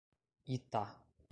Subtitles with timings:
[0.55, 0.83] Itá